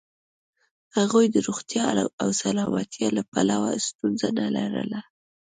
هغوی 0.97 1.25
د 1.31 1.35
روغتیا 1.47 1.85
او 2.21 2.29
سلامتیا 2.41 3.07
له 3.17 3.23
پلوه 3.31 3.71
ستونزه 3.87 4.27
نه 4.39 4.45
لرله. 4.55 4.99